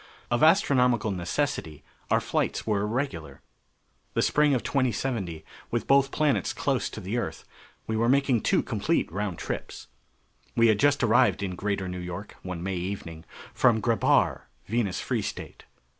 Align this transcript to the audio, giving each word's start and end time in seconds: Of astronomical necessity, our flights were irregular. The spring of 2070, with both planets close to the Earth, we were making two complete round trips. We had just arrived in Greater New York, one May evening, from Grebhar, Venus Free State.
Of 0.31 0.41
astronomical 0.41 1.11
necessity, 1.11 1.83
our 2.09 2.19
flights 2.19 2.65
were 2.65 2.81
irregular. 2.81 3.43
The 4.15 4.23
spring 4.23 4.55
of 4.55 4.63
2070, 4.63 5.45
with 5.69 5.85
both 5.85 6.09
planets 6.09 6.53
close 6.53 6.89
to 6.89 6.99
the 6.99 7.17
Earth, 7.19 7.43
we 7.85 7.95
were 7.95 8.09
making 8.09 8.41
two 8.41 8.63
complete 8.63 9.11
round 9.11 9.37
trips. 9.37 9.89
We 10.55 10.69
had 10.69 10.79
just 10.79 11.03
arrived 11.03 11.43
in 11.43 11.53
Greater 11.53 11.87
New 11.87 11.99
York, 11.99 12.35
one 12.41 12.63
May 12.63 12.77
evening, 12.77 13.25
from 13.53 13.79
Grebhar, 13.79 14.47
Venus 14.65 14.99
Free 14.99 15.21
State. 15.21 15.65